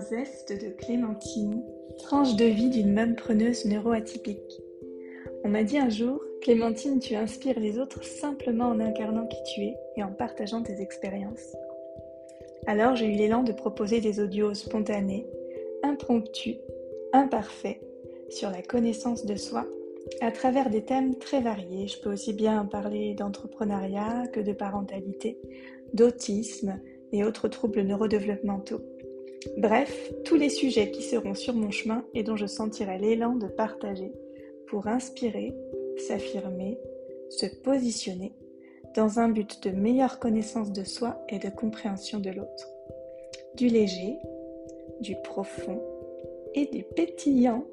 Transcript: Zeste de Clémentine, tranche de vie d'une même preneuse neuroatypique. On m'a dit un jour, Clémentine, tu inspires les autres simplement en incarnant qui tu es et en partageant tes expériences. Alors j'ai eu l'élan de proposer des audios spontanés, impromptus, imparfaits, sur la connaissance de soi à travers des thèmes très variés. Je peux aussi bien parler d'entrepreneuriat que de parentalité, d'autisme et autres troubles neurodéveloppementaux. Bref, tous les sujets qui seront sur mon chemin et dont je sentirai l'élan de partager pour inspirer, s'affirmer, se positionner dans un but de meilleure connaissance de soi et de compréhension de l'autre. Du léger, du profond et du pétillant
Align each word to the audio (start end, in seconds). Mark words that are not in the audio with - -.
Zeste 0.00 0.52
de 0.52 0.70
Clémentine, 0.70 1.62
tranche 1.98 2.36
de 2.36 2.44
vie 2.44 2.70
d'une 2.70 2.92
même 2.92 3.14
preneuse 3.14 3.64
neuroatypique. 3.64 4.60
On 5.44 5.48
m'a 5.48 5.64
dit 5.64 5.78
un 5.78 5.88
jour, 5.88 6.20
Clémentine, 6.40 6.98
tu 6.98 7.14
inspires 7.14 7.60
les 7.60 7.78
autres 7.78 8.02
simplement 8.04 8.66
en 8.66 8.80
incarnant 8.80 9.26
qui 9.26 9.42
tu 9.54 9.60
es 9.62 9.76
et 9.96 10.02
en 10.02 10.12
partageant 10.12 10.62
tes 10.62 10.80
expériences. 10.80 11.54
Alors 12.66 12.96
j'ai 12.96 13.06
eu 13.06 13.16
l'élan 13.16 13.42
de 13.42 13.52
proposer 13.52 14.00
des 14.00 14.20
audios 14.20 14.54
spontanés, 14.54 15.26
impromptus, 15.82 16.56
imparfaits, 17.12 17.80
sur 18.28 18.50
la 18.50 18.62
connaissance 18.62 19.26
de 19.26 19.36
soi 19.36 19.66
à 20.20 20.30
travers 20.32 20.70
des 20.70 20.84
thèmes 20.84 21.16
très 21.16 21.40
variés. 21.40 21.86
Je 21.86 22.00
peux 22.00 22.12
aussi 22.12 22.32
bien 22.32 22.64
parler 22.64 23.14
d'entrepreneuriat 23.14 24.26
que 24.32 24.40
de 24.40 24.52
parentalité, 24.52 25.38
d'autisme 25.92 26.80
et 27.12 27.24
autres 27.24 27.48
troubles 27.48 27.82
neurodéveloppementaux. 27.82 28.80
Bref, 29.56 30.12
tous 30.24 30.36
les 30.36 30.48
sujets 30.48 30.90
qui 30.90 31.02
seront 31.02 31.34
sur 31.34 31.54
mon 31.54 31.70
chemin 31.70 32.04
et 32.14 32.22
dont 32.22 32.36
je 32.36 32.46
sentirai 32.46 32.98
l'élan 32.98 33.34
de 33.34 33.46
partager 33.46 34.12
pour 34.68 34.86
inspirer, 34.86 35.54
s'affirmer, 35.96 36.78
se 37.30 37.46
positionner 37.46 38.32
dans 38.94 39.18
un 39.18 39.28
but 39.28 39.62
de 39.62 39.70
meilleure 39.70 40.18
connaissance 40.18 40.72
de 40.72 40.84
soi 40.84 41.24
et 41.28 41.38
de 41.38 41.48
compréhension 41.48 42.18
de 42.18 42.30
l'autre. 42.30 42.68
Du 43.56 43.68
léger, 43.68 44.18
du 45.00 45.16
profond 45.24 45.80
et 46.54 46.66
du 46.66 46.84
pétillant 46.84 47.64